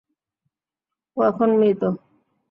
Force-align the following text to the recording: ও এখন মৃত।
ও 1.17 1.19
এখন 1.23 1.49
মৃত। 1.57 1.81